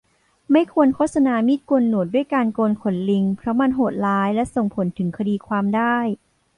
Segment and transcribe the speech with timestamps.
[0.51, 5.97] ไม่ควรโฆษณามีดโกนหนวดด้วยการโกนขนลิงเพราะมันโหดร้ายและส่งผลถึงคดีความได้